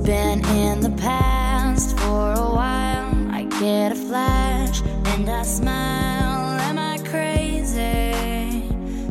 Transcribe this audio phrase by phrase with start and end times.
[0.00, 3.30] been in the past for a while.
[3.30, 6.58] I get a flash and I smile.
[6.60, 8.12] Am I crazy?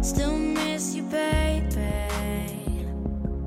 [0.02, 1.80] Still miss you, baby.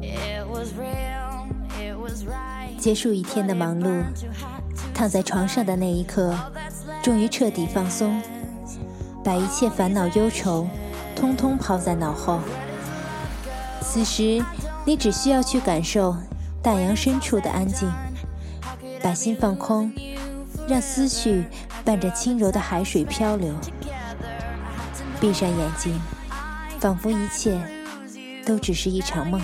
[0.03, 1.49] It was real,
[1.81, 2.77] it was right.
[2.79, 4.03] 结束一天的忙碌，
[4.95, 6.35] 躺在床上的那一刻，
[7.03, 8.21] 终于彻底放松，
[9.23, 10.67] 把一切烦恼忧愁
[11.15, 12.41] 通通抛在脑后。
[13.81, 14.45] 此时，
[14.85, 16.17] 你只需要去感受
[16.67, 17.89] 大洋深处的安静，
[19.01, 19.89] 把心放空，
[20.67, 21.45] 让思绪
[21.85, 23.55] 伴着轻柔的海水漂流。
[25.21, 25.97] 闭上眼睛，
[26.81, 27.57] 仿佛一切
[28.45, 29.41] 都只是一场梦。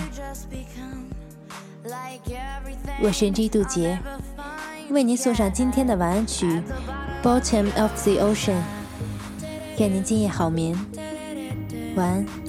[3.01, 3.97] 我神机渡劫，
[4.89, 6.45] 为您送上今天的晚安曲
[7.23, 8.51] 《Bottom of the Ocean》，
[9.77, 10.77] 愿您今夜好眠，
[11.95, 12.42] 晚安。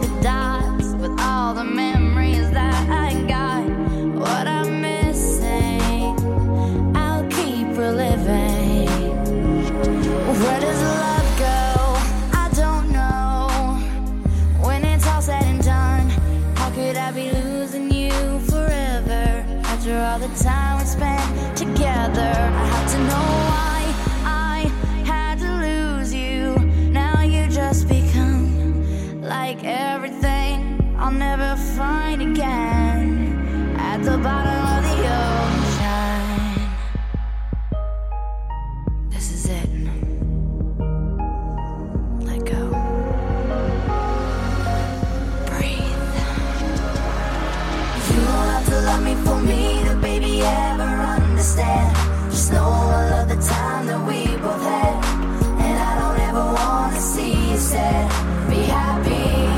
[0.00, 3.64] The dots with all the memories that I got.
[4.18, 6.16] What I'm missing,
[6.96, 8.88] I'll keep reliving.
[10.40, 11.58] Where does love go?
[12.42, 13.48] I don't know.
[14.66, 16.08] When it's all said and done.
[16.56, 19.44] How could I be losing you forever?
[19.64, 21.15] After all the time we spent
[21.56, 22.20] together.
[22.20, 24.70] I have to know why I
[25.06, 26.54] had to lose you.
[26.90, 34.45] Now you just become like everything I'll never find again at the bottom
[51.56, 52.30] understand.
[52.30, 55.04] Just know I love the time that we both had.
[55.64, 58.50] And I don't ever wanna see you sad.
[58.50, 59.48] Be happy.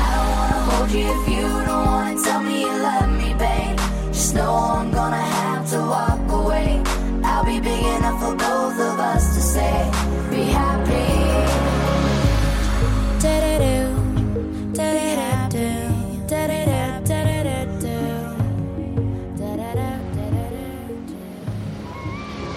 [0.00, 3.78] I don't wanna hold you if you don't wanna tell me you love me, babe.
[4.12, 5.17] Just know I'm gonna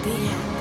[0.02, 0.51] 对呀。